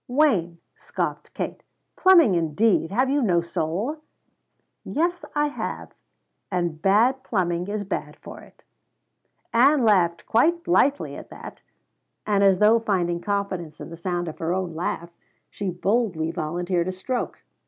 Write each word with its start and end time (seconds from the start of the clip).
"Wayne," 0.07 0.57
scoffed 0.75 1.31
Kate, 1.35 1.61
"plumbing 1.95 2.33
indeed! 2.33 2.89
Have 2.89 3.11
you 3.11 3.21
no 3.21 3.39
soul?" 3.41 3.97
"Yes, 4.83 5.23
I 5.35 5.49
have; 5.49 5.93
and 6.49 6.81
bad 6.81 7.23
plumbing 7.23 7.67
is 7.67 7.83
bad 7.83 8.15
for 8.19 8.39
it." 8.39 8.63
Ann 9.53 9.83
laughed 9.83 10.25
quite 10.25 10.63
blithely 10.63 11.15
at 11.15 11.29
that, 11.29 11.61
and 12.25 12.43
as 12.43 12.57
though 12.57 12.79
finding 12.79 13.21
confidence 13.21 13.79
in 13.79 13.91
the 13.91 13.95
sound 13.95 14.27
of 14.27 14.39
her 14.39 14.51
own 14.55 14.73
laugh, 14.73 15.11
she 15.51 15.69
boldly 15.69 16.31
volunteered 16.31 16.87
a 16.87 16.91
stroke. 16.91 17.43